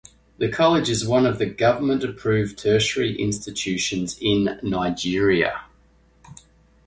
[0.39, 5.65] The college is one of the government approved tertiary institutions in Nigeria.